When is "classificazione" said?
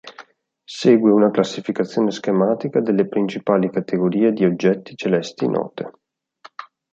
1.29-2.09